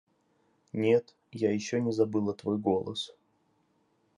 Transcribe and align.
Нет, 0.73 1.13
я 1.31 1.51
еще 1.53 1.79
не 1.79 1.91
забыла 1.91 2.33
твой 2.33 2.57
голос. 2.57 3.13